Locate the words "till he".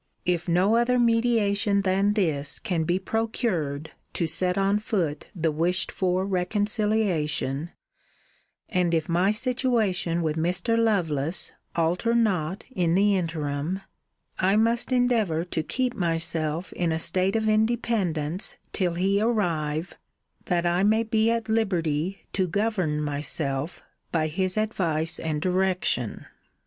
18.73-19.21